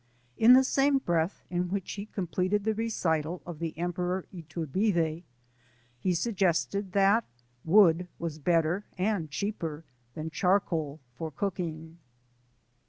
In 0.35 0.53
the 0.53 0.63
same 0.63 0.97
breath 0.97 1.43
in 1.51 1.69
which 1.69 1.91
he 1.91 2.07
completed 2.07 2.63
the 2.63 2.73
recital 2.73 3.39
of 3.45 3.59
the 3.59 3.77
Emperor 3.77 4.25
Iturbide, 4.33 5.21
he 5.99 6.15
suggested 6.15 6.93
that 6.93 7.23
wood 7.63 8.07
was 8.17 8.39
better 8.39 8.83
and 8.97 9.29
cheaper 9.29 9.85
than 10.15 10.31
charcoal 10.31 11.01
for 11.13 11.29
cooking. 11.29 11.99